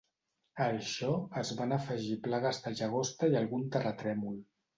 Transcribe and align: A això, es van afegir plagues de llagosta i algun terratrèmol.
A 0.63 0.69
això, 0.77 1.09
es 1.41 1.51
van 1.59 1.75
afegir 1.77 2.17
plagues 2.29 2.63
de 2.65 2.73
llagosta 2.81 3.31
i 3.35 3.39
algun 3.45 3.69
terratrèmol. 3.79 4.43